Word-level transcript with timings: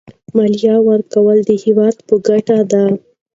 مالیه 0.35 0.75
ورکول 0.89 1.37
د 1.45 1.51
هېواد 1.63 1.95
په 2.07 2.15
ګټه 2.27 2.57
دي. 2.71 2.85